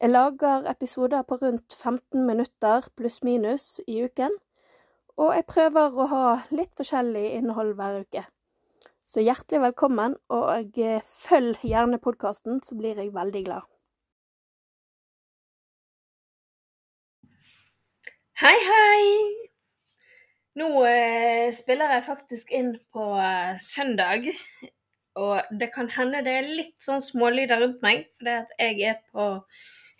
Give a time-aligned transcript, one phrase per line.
[0.00, 4.32] Jeg lager episoder på rundt 15 minutter pluss-minus i uken,
[5.16, 8.26] og jeg prøver å ha litt forskjellig innhold hver uke.
[9.08, 13.64] Så hjertelig velkommen, og eh, følg gjerne podkasten, så blir jeg veldig glad.
[18.42, 19.06] Hei, hei!
[20.60, 24.28] Nå eh, spiller jeg faktisk inn på eh, søndag,
[25.16, 29.00] og det kan hende det er litt sånn smålyder rundt meg, fordi at jeg er
[29.08, 29.30] på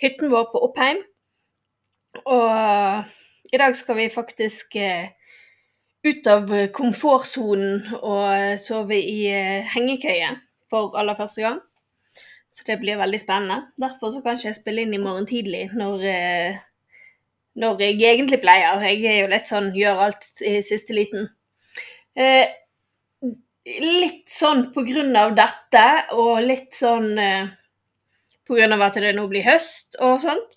[0.03, 1.03] hytten vår på Oppheim.
[2.25, 5.13] Og i dag skal vi faktisk eh,
[6.07, 10.35] ut av komfortsonen og sove i eh, hengekøye
[10.71, 11.61] for aller første gang.
[12.51, 13.67] Så det blir veldig spennende.
[13.79, 16.61] Derfor så kan ikke spille inn i morgen tidlig når, eh,
[17.61, 18.81] når jeg egentlig pleier.
[18.81, 21.29] Jeg er jo litt sånn gjør alt i siste liten.
[22.17, 22.47] Eh,
[23.67, 25.85] litt sånn på grunn av dette,
[26.17, 27.51] og litt sånn eh,
[28.51, 30.57] av at det nå blir høst og sånt,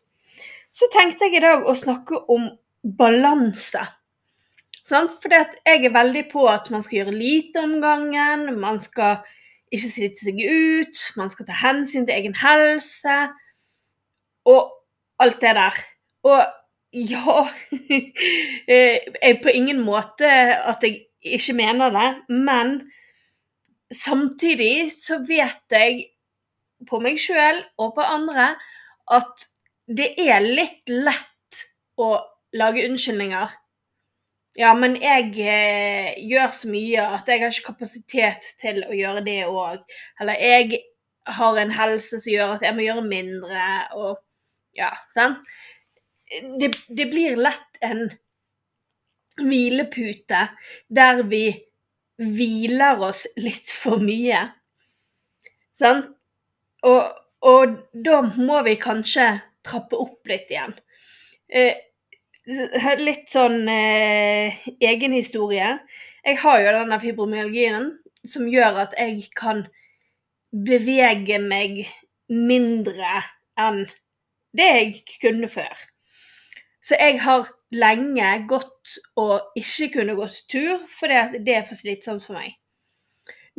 [0.72, 2.52] så tenkte jeg i dag å snakke om
[2.84, 3.82] balanse.
[4.90, 9.20] For jeg er veldig på at man skal gjøre lite om gangen, man skal
[9.70, 13.18] ikke slite seg ut, man skal ta hensyn til egen helse
[14.50, 14.72] og
[15.22, 15.84] alt det der.
[16.26, 16.40] Og
[16.96, 17.44] ja
[18.70, 22.80] Jeg er på ingen måte at jeg ikke mener det, men
[23.94, 26.08] samtidig så vet jeg
[26.88, 28.54] på meg sjøl og på andre
[29.12, 29.48] at
[29.90, 31.64] det er litt lett
[32.00, 32.14] å
[32.56, 33.58] lage unnskyldninger
[34.58, 39.24] ja, men jeg eh, gjør så mye at jeg har ikke kapasitet til å gjøre
[39.26, 39.84] det òg.
[40.22, 40.82] Eller jeg
[41.30, 43.68] har en helse som gjør at jeg må gjøre mindre,
[44.00, 44.18] og
[44.78, 45.44] ja, sant.
[46.62, 48.04] Det, det blir lett en
[49.40, 50.44] hvilepute
[50.94, 51.46] der vi
[52.20, 54.44] hviler oss litt for mye.
[55.78, 56.12] Sant?
[56.88, 57.12] Og,
[57.46, 57.76] og
[58.06, 59.32] da må vi kanskje
[59.66, 60.76] trappe opp litt igjen.
[61.50, 61.76] Eh,
[63.02, 65.76] litt sånn eh, egenhistorie.
[66.24, 67.92] Jeg har jo denne fibromyalgien
[68.28, 69.66] som gjør at jeg kan
[70.50, 71.84] bevege meg
[72.30, 73.22] mindre
[73.60, 73.84] enn
[74.56, 75.76] det jeg kunne før.
[76.82, 82.26] Så jeg har lenge gått og ikke kunne gått tur, fordi det er for slitsomt
[82.26, 82.56] for meg.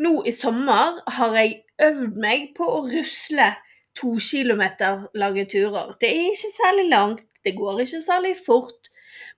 [0.00, 3.52] Nå i sommer har jeg øvd meg på å rusle
[3.96, 5.94] to kilometer lange turer.
[6.00, 8.91] Det er ikke særlig langt, det går ikke særlig fort,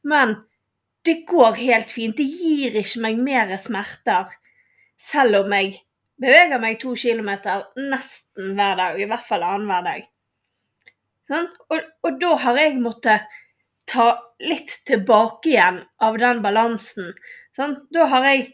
[0.04, 0.36] men
[1.06, 2.16] det går helt fint.
[2.16, 4.30] Det gir ikke meg mer smerter,
[4.98, 5.76] selv om jeg
[6.22, 10.08] beveger meg to kilometer nesten hver dag, i hvert fall annenhver dag.
[11.30, 11.48] Sånn?
[11.72, 13.38] Og, og, da har jeg måttet
[13.88, 14.08] ta
[14.42, 17.12] litt tilbake igjen av den balansen.
[17.56, 17.78] Sånn?
[17.94, 18.44] Da har jeg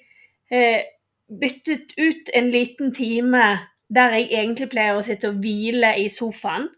[0.53, 0.87] eh,
[1.29, 3.45] byttet ut en liten time
[3.89, 6.69] der jeg egentlig pleier å sitte og hvile i sofaen,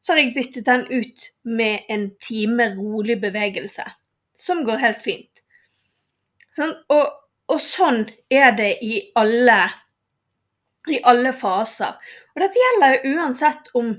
[0.00, 3.84] så har jeg byttet den ut med en time rolig bevegelse.
[4.36, 5.42] Som går helt fint.
[6.56, 6.72] Sånn?
[6.92, 7.04] Og,
[7.50, 9.58] og, sånn er det i alle,
[10.88, 12.00] i alle faser.
[12.32, 13.92] Og dette gjelder uansett om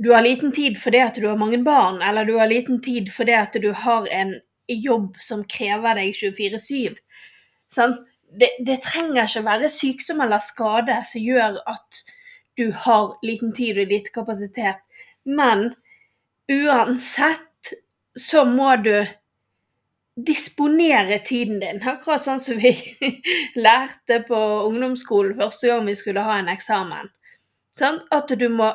[0.00, 3.12] du har liten tid fordi at du har mange barn, eller du har liten tid
[3.12, 4.34] fordi at du har en
[4.66, 6.96] jobb som krever deg 24-7.
[7.74, 7.98] Sånn?
[8.40, 12.04] Det, det, trenger ikke være sykdom eller skade som gjør at
[12.58, 14.80] du har liten tid og lite kapasitet.
[15.24, 15.72] Men
[16.50, 17.74] uansett
[18.18, 19.06] så må du
[20.14, 21.82] disponere tiden din.
[21.82, 22.74] Akkurat sånn som vi
[23.66, 27.10] lærte på ungdomsskolen første gang vi skulle ha en eksamen.
[27.78, 27.98] Sånn?
[28.14, 28.70] At du må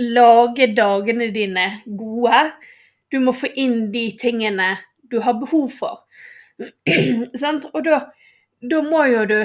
[0.00, 2.46] lage dagene dine gode.
[3.12, 4.72] Du må få inn de tingene
[5.10, 6.00] du har behov for.
[7.42, 7.60] sånn?
[7.74, 8.06] Og da
[8.60, 9.40] da må jo du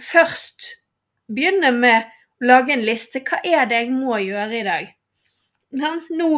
[0.00, 0.68] først
[1.28, 2.04] begynne med
[2.38, 3.22] å lage en liste.
[3.24, 4.90] Hva er det jeg må gjøre i dag?
[6.16, 6.30] Nå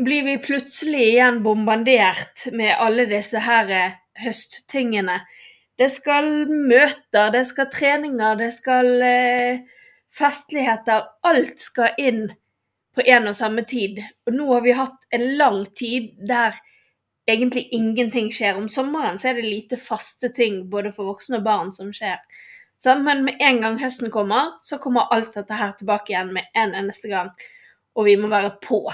[0.00, 5.20] blir vi plutselig igjen bombardert med alle disse her eh, høsttingene.
[5.80, 9.62] Det skal møter, det skal treninger, det skal eh,
[10.12, 11.06] festligheter.
[11.24, 12.26] Alt skal inn
[12.96, 14.02] på en og samme tid.
[14.26, 16.56] Og nå har vi hatt en lang tid der
[17.32, 18.58] egentlig ingenting skjer.
[18.58, 22.18] Om sommeren så er det lite faste ting både for voksne og barn som skjer.
[23.04, 26.74] Men med en gang høsten kommer, så kommer alt dette her tilbake igjen med en
[26.74, 27.32] eneste gang.
[27.98, 28.84] og vi må være på.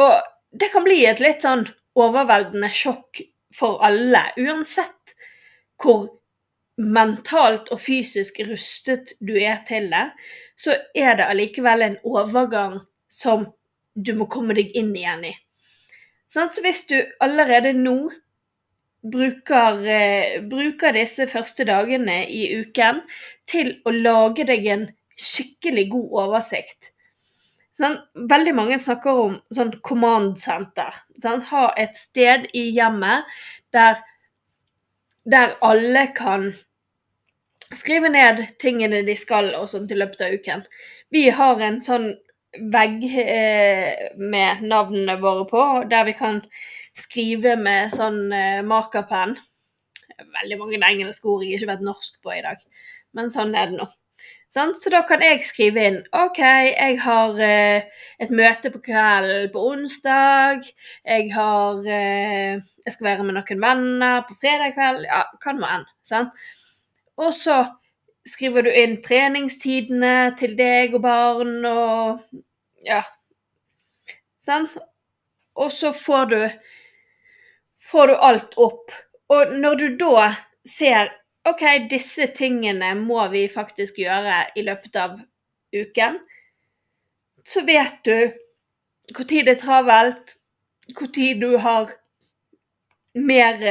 [0.00, 0.14] Og
[0.56, 1.66] det kan bli et litt sånn
[1.98, 3.20] overveldende sjokk
[3.54, 5.12] for alle, uansett
[5.82, 6.06] hvor
[6.78, 10.06] mentalt og fysisk rustet du er til det,
[10.58, 12.78] så er det allikevel en overgang
[13.12, 13.46] som
[13.94, 15.34] du må komme deg inn igjen i.
[16.28, 18.10] Så hvis du allerede nå
[19.12, 23.02] bruker, eh, bruker disse første dagene i uken
[23.48, 24.86] til å lage deg en
[25.18, 26.92] skikkelig god oversikt
[27.78, 27.98] sånn,
[28.30, 30.94] Veldig mange snakker om sånn command center.
[31.22, 33.28] Sånn, ha et sted i hjemmet
[33.74, 34.00] der,
[35.28, 36.50] der alle kan
[37.68, 40.64] skrive ned tingene de skal og sånn i løpet av uken.
[41.12, 42.10] Vi har en sånn
[42.72, 46.40] vegg eh, med navnene våre på, der vi kan
[46.96, 49.36] skrive med sånn eh, markerpenn.
[50.18, 52.60] Veldig mange engelske ord jeg ikke vet norsk på i dag,
[53.14, 53.88] men sånn er det nå.
[54.48, 54.72] Sånn?
[54.80, 57.84] Så da kan jeg skrive inn OK, jeg har eh,
[58.18, 60.64] et møte på kvelden på onsdag.
[61.04, 62.56] Jeg har eh,
[62.86, 65.04] Jeg skal være med noen venner på fredag kveld.
[65.04, 66.32] Ja, hva det nå enn.
[67.20, 67.60] Og så
[68.28, 72.24] skriver du inn treningstidene til deg og barn og
[72.86, 73.02] Ja.
[74.44, 74.68] Sånn?
[75.58, 76.40] Og så får du
[77.90, 78.92] får du alt opp.
[79.28, 80.28] Og når du da
[80.66, 81.12] ser
[81.48, 85.16] OK, disse tingene må vi faktisk gjøre i løpet av
[85.72, 86.18] uken,
[87.48, 88.16] så vet du
[89.08, 90.34] når det er travelt,
[90.92, 91.92] når du har
[93.16, 93.62] mer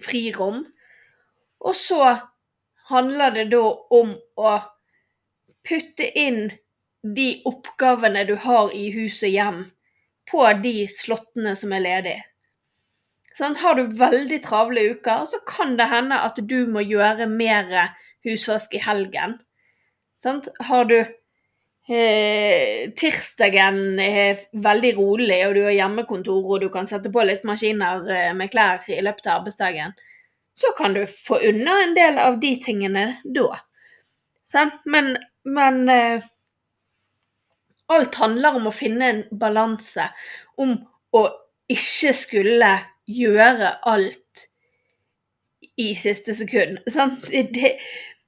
[0.00, 0.64] frirom.
[1.60, 2.16] Og så
[2.90, 3.62] handler det da
[3.94, 4.56] om å
[5.68, 6.50] putte inn
[7.02, 9.64] de oppgavene du har i huset hjem,
[10.30, 12.20] på de slottene som er ledige.
[13.32, 17.72] Sånn, har du veldig travle uker, så kan det hende at du må gjøre mer
[18.26, 19.38] husvask i helgen.
[20.22, 26.86] Sånn, har du eh, tirsdagen er veldig rolig, og du har hjemmekontor og du kan
[26.90, 29.96] sette på litt maskiner eh, med klær i løpet av arbeidsdagen,
[30.52, 33.56] så kan du få unna en del av de tingene da.
[34.52, 35.14] Sånn, men,
[35.48, 36.24] men eh,
[37.92, 40.08] alt handler om å finne en balanse,
[40.60, 40.76] om
[41.16, 41.22] å
[41.72, 42.72] ikke skulle
[43.08, 44.46] gjøre alt
[45.80, 46.82] i siste sekund.
[46.84, 47.72] Det,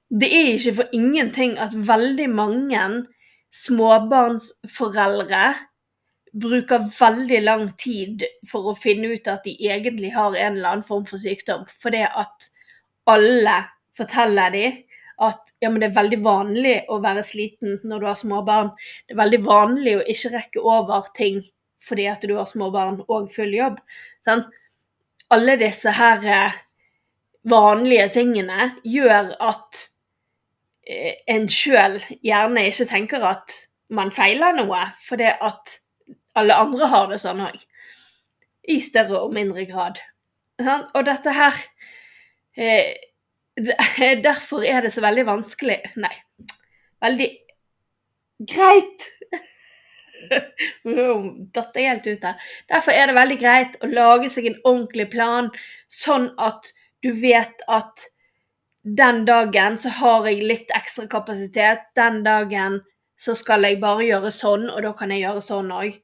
[0.09, 2.81] det, er ikke for ingenting at veldig mange
[3.55, 5.45] småbarnsforeldre
[6.35, 10.87] bruker veldig lang tid for å finne ut at de egentlig har en eller annen
[10.87, 12.49] form for sykdom, fordi at
[13.09, 13.61] alle
[13.95, 14.81] forteller dem
[15.23, 18.73] at ja, det er veldig vanlig å være sliten når du har små barn.
[19.07, 21.39] Det er veldig vanlig å ikke rekke over ting
[21.85, 23.77] fordi at du har små barn og full jobb.
[24.25, 24.43] Sånn?
[25.29, 26.57] alle disse her eh,
[27.49, 29.81] vanlige tingene gjør at
[30.87, 33.57] eh, en sjøl gjerne ikke tenker at
[33.95, 35.79] man feiler noe, fordi at
[36.35, 37.57] alle andre har det sånn òg.
[38.67, 40.01] I større og mindre grad.
[40.95, 41.57] Og dette her
[42.57, 42.95] eh,
[44.23, 46.11] Derfor er det så veldig vanskelig Nei,
[47.03, 47.27] veldig
[48.51, 49.05] greit
[51.55, 52.39] Datt jeg helt ut her.
[52.71, 55.51] Derfor er det veldig greit å lage seg en ordentlig plan,
[55.91, 56.71] sånn at
[57.05, 58.07] du vet at
[58.85, 61.85] den dagen så har jeg litt ekstra kapasitet.
[61.97, 62.79] Den dagen
[63.17, 65.97] så skal jeg bare gjøre sånn, og da kan jeg gjøre sånn òg.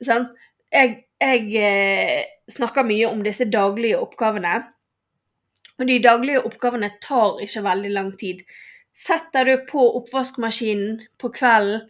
[0.00, 0.26] Sånn?
[0.72, 2.18] Jeg, jeg eh,
[2.50, 4.56] snakker mye om disse daglige oppgavene.
[5.80, 8.42] Og de daglige oppgavene tar ikke veldig lang tid.
[8.96, 11.88] Setter du på oppvaskmaskinen på kvelden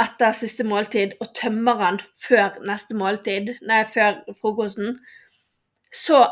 [0.00, 4.94] etter siste måltid og tømmer den før neste måltid, nei, før frokosten,
[5.92, 6.22] så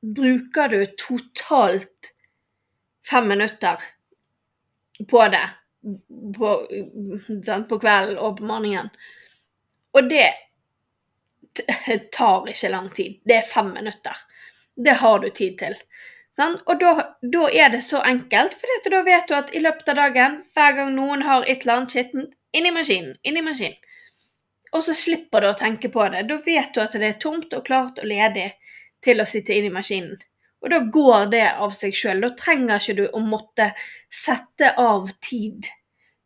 [0.00, 2.12] bruker du totalt
[3.04, 3.82] fem minutter
[5.10, 5.44] på det
[6.36, 6.52] på,
[7.44, 8.90] sånn, på kvelden og på morgenen.
[9.96, 10.28] Og det
[12.14, 13.18] tar ikke lang tid.
[13.24, 14.24] Det er fem minutter.
[14.76, 15.76] Det har du tid til.
[16.38, 16.58] Sånn?
[16.70, 16.92] Og da,
[17.22, 20.76] da, er det så enkelt, for da vet du at i løpet av dagen, hver
[20.76, 23.76] gang noen har et eller annet skittent, inn i maskinen, inn i maskinen.
[24.76, 26.26] Og så slipper du å tenke på det.
[26.28, 28.50] Da vet du at det er tomt og klart og ledig
[29.04, 30.18] til å sitte inn i maskinen.
[30.62, 32.22] Og da går det av seg sjøl.
[32.24, 33.70] Da trenger ikke du å måtte
[34.10, 35.68] sette av tid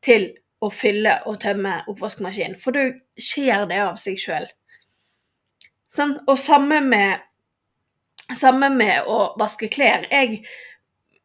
[0.04, 0.30] til
[0.62, 2.86] å fylle og tømme oppvaskmaskinen, for da
[3.18, 4.46] skjer det av seg sjøl.
[5.92, 6.16] Sånn?
[6.30, 7.24] Og samme med,
[8.30, 10.06] samme med å vaske klær.
[10.10, 10.44] Jeg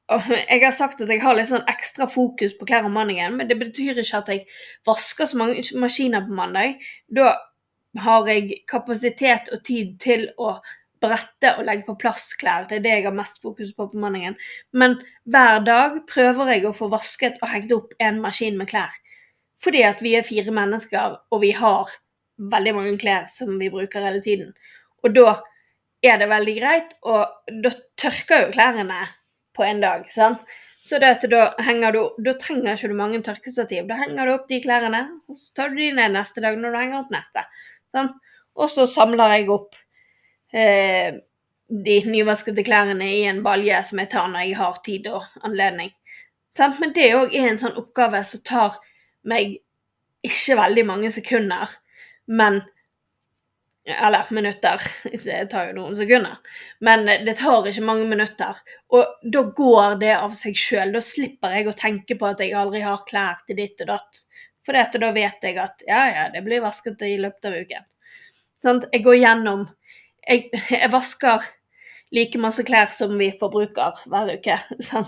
[0.07, 3.49] jeg har sagt at jeg har litt sånn ekstra fokus på klær om mandagen, men
[3.49, 4.45] det betyr ikke at jeg
[4.87, 6.77] vasker så mange maskiner på mandag.
[7.11, 7.33] Da
[8.05, 10.53] har jeg kapasitet og tid til å
[11.01, 12.67] brette og legge på plass klær.
[12.69, 14.37] Det er det jeg har mest fokus på på mandagen.
[14.71, 18.93] Men hver dag prøver jeg å få vasket og hengt opp en maskin med klær.
[19.57, 21.89] Fordi at vi er fire mennesker, og vi har
[22.37, 24.53] veldig mange klær som vi bruker hele tiden.
[25.03, 25.39] Og da
[26.05, 29.01] er det veldig greit, og da tørker jo klærne
[29.57, 30.05] på en dag.
[30.13, 30.45] sant?
[30.87, 33.87] Så det at da, henger du, da trenger ikke du mange tørkestativ.
[33.89, 36.73] Da henger du opp de klærne, og så tar du de ned neste dag når
[36.73, 37.43] du henger opp neste.
[37.95, 38.15] sant?
[38.57, 39.75] Og så samler jeg opp
[40.53, 41.19] eh,
[41.67, 45.91] de nyvaskede klærne i en balje som jeg tar når jeg har tid og anledning.
[46.57, 48.79] Men det òg er en sånn oppgave som tar
[49.27, 49.59] meg
[50.25, 51.77] ikke veldig mange sekunder,
[52.27, 52.63] men
[53.87, 54.81] Eller minutter.
[55.23, 56.41] Det tar jo noen sekunder.
[56.83, 58.57] Men det tar ikke mange minutter.
[58.91, 60.91] Og da går det av seg sjøl.
[60.91, 64.19] Da slipper jeg å tenke på at jeg aldri har klær til ditt og datt.
[64.59, 67.87] For da vet jeg at ja, ja, det blir vasket i løpet av uken.
[68.59, 69.63] Sånn, jeg går gjennom
[70.27, 71.45] jeg, jeg, vasker
[72.15, 74.59] like masse klær som vi forbruker hver uke.
[74.89, 75.07] Sånn.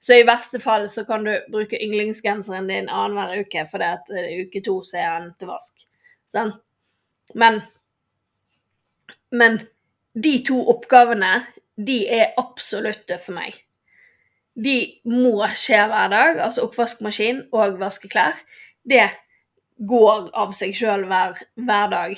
[0.00, 4.30] Så i verste fall så kan du bruke yndlingsgenseren din annenhver uke, fordi at uh,
[4.44, 5.84] uke to så er den til vask.
[6.32, 6.54] Sånn.
[7.34, 7.62] Men
[9.34, 9.56] Men
[10.14, 11.40] de to oppgavene,
[11.74, 13.56] de er absolutte for meg.
[14.54, 14.76] De
[15.10, 18.38] må skje hver dag, altså oppvaskmaskin og vaske klær.
[18.86, 19.08] Det
[19.88, 22.14] går av seg sjøl hver, hver, dag.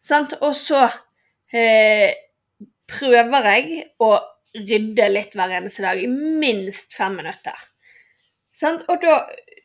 [0.00, 0.34] Sant?
[0.40, 0.86] Og så
[1.52, 2.10] eh,
[2.90, 4.14] prøver jeg å
[4.56, 7.68] rydde litt hver eneste dag i minst fem minutter.
[8.56, 8.86] Sant?
[8.90, 9.20] Og da,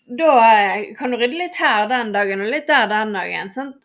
[0.06, 3.52] da, eh, kan du rydde litt her den dagen og litt der den dagen.
[3.56, 3.82] Sant?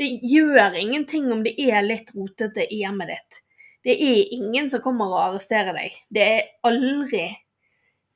[0.00, 3.42] Det gjør ingenting om det er litt rotete i hjemmet ditt.
[3.84, 5.94] Det er ingen som kommer og arresterer deg.
[6.12, 7.26] Det er aldri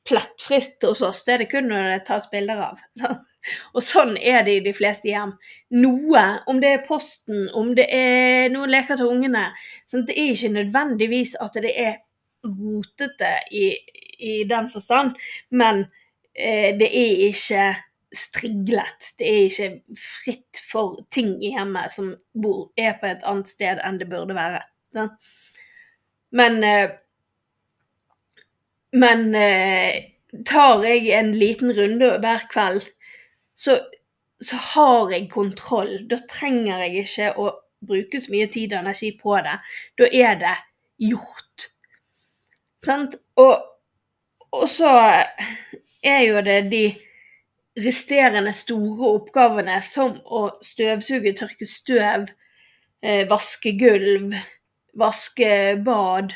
[0.08, 1.22] plattfrist hos oss.
[1.24, 2.82] Det er det kun når det tas bilder av.
[3.74, 5.34] Og sånn er det i de fleste hjem.
[5.76, 9.46] Noe, om det er posten, om det er noen leker til ungene
[9.90, 11.94] sånn, Det er ikke nødvendigvis at det er
[12.44, 13.66] rotete i,
[14.18, 15.14] i den forstand,
[15.50, 15.86] men
[16.34, 17.68] eh, det er ikke
[18.14, 19.12] striglet.
[19.18, 23.80] Det er ikke fritt for ting i hjemmet som bor, er på et annet sted
[23.82, 24.60] enn det burde være.
[24.94, 25.10] Sånn.
[26.34, 26.90] Men eh,
[28.94, 30.04] Men eh,
[30.46, 32.84] tar jeg en liten runde hver kveld,
[33.54, 33.78] så,
[34.42, 35.96] så har jeg kontroll.
[36.11, 37.50] Da trenger jeg ikke å
[37.84, 39.56] bruke så mye tid og energi på det.
[40.00, 40.54] Da er det
[41.11, 41.68] gjort.
[42.84, 43.16] Sant?
[43.40, 43.56] Og,
[44.54, 44.92] og så
[46.04, 46.87] er jo det de
[47.84, 52.28] resterende store oppgavene som å støvsuge, tørke støv,
[53.02, 54.34] eh, vaske gulv,
[54.94, 55.50] vaske
[55.84, 56.34] bad.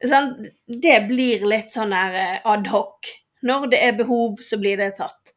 [0.00, 3.10] Det blir litt sånn her eh, adhoc.
[3.44, 5.34] Når det er behov, så blir det tatt.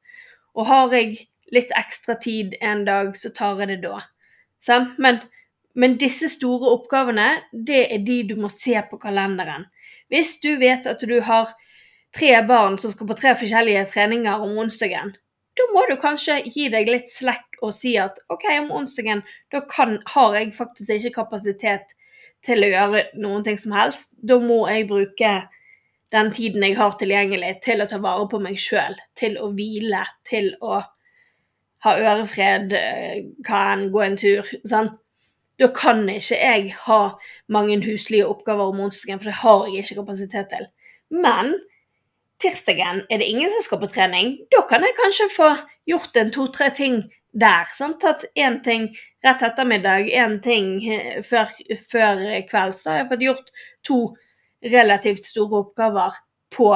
[0.53, 4.01] Og har jeg litt ekstra tid en dag, så tar jeg det da.
[5.01, 5.19] Men,
[5.75, 9.67] men disse store oppgavene, det er de du må se på kalenderen.
[10.13, 11.53] Hvis du vet at du har
[12.13, 15.13] tre barn som skal på tre forskjellige treninger om onsdagen,
[15.53, 19.21] da må du kanskje gi deg litt slekk og si at OK, om onsdagen
[19.53, 21.93] da kan, har jeg faktisk ikke kapasitet
[22.43, 24.17] til å gjøre noen ting som helst.
[24.25, 25.33] Da må jeg bruke
[26.13, 30.03] den tiden jeg har tilgjengelig til å ta vare på meg sjøl, til å hvile,
[30.29, 30.81] til å
[31.83, 32.75] ha ørefred,
[33.43, 34.51] hva kan gå en tur.
[34.69, 34.99] Sant?
[35.61, 37.01] Da kan ikke jeg ha
[37.53, 40.69] mange huslige oppgaver om onsdagen, for det har jeg ikke kapasitet til.
[41.13, 41.53] Men
[42.41, 44.37] tirsdagen er det ingen som skal på trening.
[44.51, 45.51] Da kan jeg kanskje få
[45.89, 47.03] gjort en to-tre ting
[47.33, 47.69] der.
[47.73, 48.01] Sant?
[48.01, 48.89] Tatt én ting
[49.23, 51.53] rett ettermiddag, én ting eh, før,
[51.89, 52.75] før kveld.
[52.77, 53.53] Så har jeg fått gjort
[53.85, 53.99] to
[54.71, 56.15] relativt store oppgaver
[56.55, 56.69] på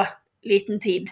[0.47, 1.09] liten tid.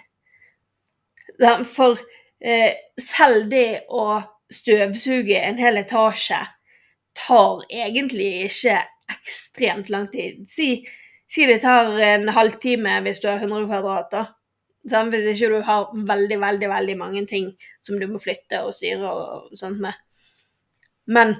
[1.65, 1.99] For
[2.39, 4.21] eh, selv det å
[4.53, 6.41] støvsuge en hel etasje
[7.15, 8.77] tar egentlig ikke
[9.11, 10.43] ekstremt lang tid.
[10.49, 10.85] Si,
[11.27, 14.31] si det tar en halvtime hvis du har 100 kvadrater.
[14.85, 17.49] Hvis ikke du har veldig, veldig veldig mange ting
[17.81, 19.95] som du må flytte og styre og sånt med.
[21.09, 21.35] Men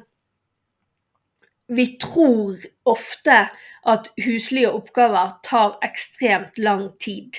[1.68, 3.38] vi tror ofte
[3.86, 7.38] at huslige oppgaver tar ekstremt lang tid.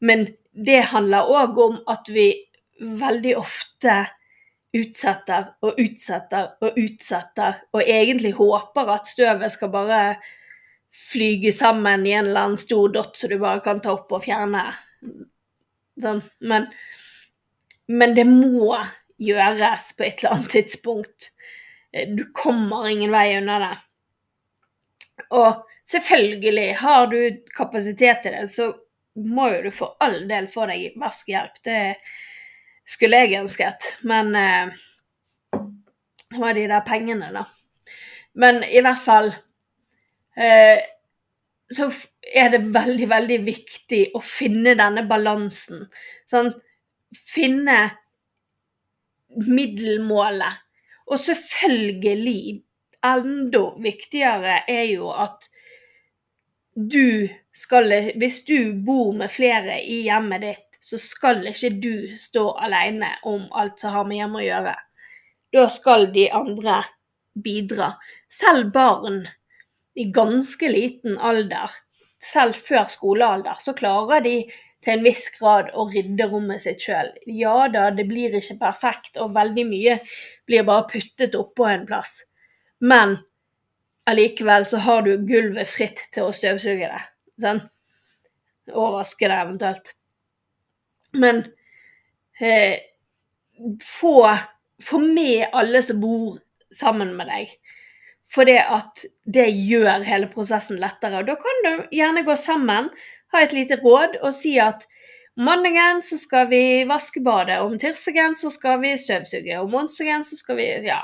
[0.00, 2.30] Men det handler òg om at vi
[2.80, 3.96] veldig ofte
[4.76, 10.02] utsetter og utsetter og utsetter, og egentlig håper at støvet skal bare
[10.90, 14.24] flyge sammen i en eller annen stor dott så du bare kan ta opp og
[14.24, 14.64] fjerne.
[16.00, 16.22] Sånn.
[16.40, 16.66] Men,
[17.90, 18.78] men det må
[19.20, 21.30] gjøres på et eller annet tidspunkt.
[22.16, 23.74] Du kommer ingen vei unna det.
[25.36, 27.18] Og selvfølgelig, har du
[27.56, 28.72] kapasitet til det, så
[29.20, 31.62] må jo du for all del få deg vaskehjelp.
[31.64, 32.10] Det er
[32.90, 33.90] skulle jeg ønsket.
[34.08, 34.72] Men eh,
[36.38, 37.44] var de der pengene, da.
[38.40, 39.30] Men i hvert fall
[40.38, 40.82] eh,
[41.70, 41.88] så
[42.34, 45.86] er det veldig, veldig viktig å finne denne balansen.
[46.30, 46.52] Sånn?
[47.10, 47.76] finne
[49.34, 50.60] middelmålet.
[51.10, 52.60] Og selvfølgelig,
[53.06, 55.48] enda viktigere er jo at
[56.74, 57.28] du
[57.60, 63.10] skal Hvis du bor med flere i hjemmet ditt, så skal ikke du stå alene
[63.28, 64.74] om alt som har med hjemme å gjøre.
[65.52, 66.78] Da skal de andre
[67.34, 67.90] bidra.
[68.30, 69.26] Selv barn
[69.98, 71.74] i ganske liten alder,
[72.22, 74.36] selv før skolealder, så klarer de
[74.80, 77.10] til en viss grad å rydde rommet sitt sjøl.
[77.26, 79.98] Ja da, det blir ikke perfekt, og veldig mye
[80.48, 82.29] blir bare puttet oppå en plass.
[82.80, 83.16] Men
[84.10, 87.02] allikevel så har du gulvet fritt til å støvsuge det.
[87.40, 87.62] Sånn?
[88.70, 89.92] Og vaske det eventuelt.
[91.20, 91.42] Men
[92.40, 92.78] eh,
[93.84, 94.14] få,
[94.82, 96.38] få med alle som bor
[96.74, 97.52] sammen med deg.
[98.30, 101.24] For det at det gjør hele prosessen lettere.
[101.26, 102.90] Da kan du gjerne gå sammen,
[103.34, 104.86] ha et lite råd og si at
[105.40, 110.38] mandagen så skal vi vaske badet, om tirsdagen så skal vi støvsuge, om onsdagen så
[110.38, 111.02] skal vi Ja.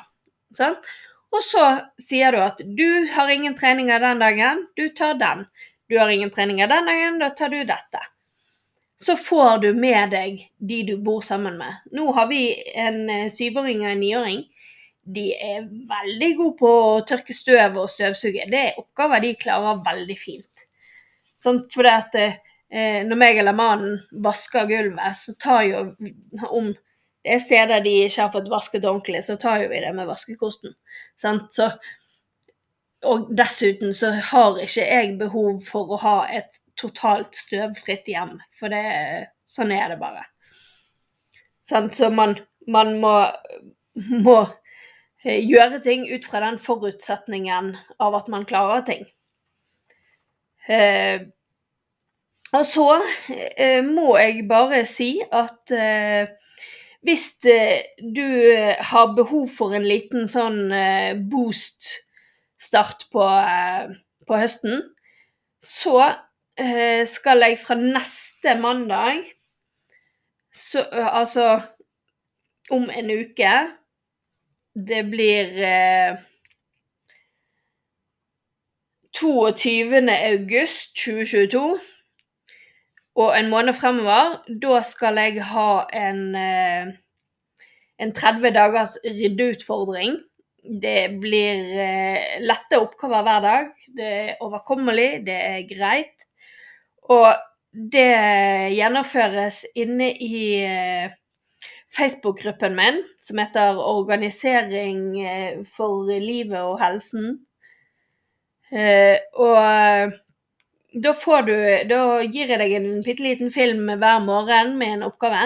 [0.54, 0.87] Sant?
[1.35, 1.64] Og så
[2.00, 5.47] sier du at du har ingen treninger den dagen, du tar den.
[5.88, 8.02] Du har ingen treninger den dagen, da tar du dette.
[8.99, 11.83] Så får du med deg de du bor sammen med.
[11.92, 12.40] Nå har vi
[12.75, 14.40] en eh, syvåring og en niåring.
[15.04, 18.49] De er veldig gode på å tørke støv og støvsuge.
[18.50, 20.64] Det er oppgaver de klarer veldig fint.
[21.37, 25.85] Sånn, for det at eh, når meg eller mannen vasker gulvet, så tar jo
[26.49, 26.73] om
[27.26, 30.06] det er steder de ikke har fått vasket ordentlig, så tar jo vi det med
[30.06, 30.76] vaskekosten.
[31.18, 31.66] Så,
[33.02, 38.71] og dessuten så har ikke jeg behov for å ha et totalt støvfritt hjem, for
[38.71, 40.23] det, sånn er det bare.
[41.66, 42.37] Så man,
[42.71, 43.16] man må,
[44.28, 44.38] må
[45.25, 49.02] eh, gjøre ting ut fra den forutsetningen av at man klarer ting.
[50.71, 51.26] Eh,
[52.54, 52.87] og så
[53.35, 56.30] eh, må jeg bare si at eh,
[57.06, 63.26] hvis eh, du eh, har behov for en liten sånn eh, boost-start på,
[64.26, 64.83] på, høsten,
[65.62, 66.12] så
[66.57, 69.18] skal jeg fra neste mandag
[70.48, 71.59] så, Altså
[72.72, 73.50] om en uke
[74.72, 75.52] Det blir
[79.20, 80.00] 22.
[80.16, 81.66] august 2022
[83.16, 86.88] og en måned fremover, da skal jeg ha en, eh,
[87.98, 90.18] en 30 dagers ryddeutfordring.
[90.83, 93.70] Det blir eh, lette oppgaver hver dag.
[93.96, 96.26] Det er overkommelig, det er greit.
[97.09, 97.33] Og
[97.72, 98.11] det
[98.74, 101.16] gjennomføres inne i eh,
[101.96, 107.38] Facebook-gruppen min, som heter 'Organisering for livet og helsen'.
[109.33, 110.12] Og
[110.96, 111.54] da får du
[111.88, 115.42] Da gir jeg deg en bitte liten film hver morgen med en oppgave.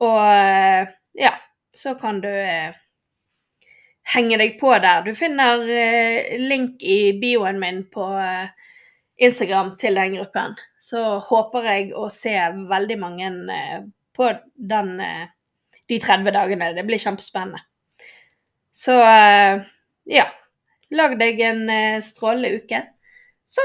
[0.00, 0.88] Og eh,
[1.20, 1.32] ja,
[1.72, 2.72] så kan du eh,
[4.14, 5.04] henge deg på der.
[5.04, 8.08] Du finner eh, link i bioen min på
[9.16, 10.56] Instagram til den gruppen.
[10.80, 12.34] Så håper jeg å se
[12.70, 13.30] veldig mange
[14.16, 14.92] på den,
[15.88, 16.74] de 30 dagene.
[16.76, 17.64] Det blir kjempespennende.
[18.72, 18.96] Så
[20.06, 20.28] ja.
[20.94, 21.64] Lag deg en
[22.04, 22.78] strålende uke.
[23.42, 23.64] Så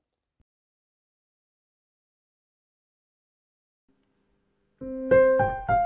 [4.81, 5.80] Música